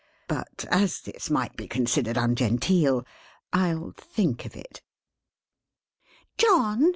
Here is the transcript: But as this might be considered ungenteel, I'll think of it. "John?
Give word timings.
But 0.27 0.65
as 0.71 1.01
this 1.01 1.29
might 1.29 1.55
be 1.55 1.67
considered 1.67 2.17
ungenteel, 2.17 3.05
I'll 3.53 3.91
think 3.95 4.47
of 4.47 4.55
it. 4.55 4.81
"John? 6.39 6.89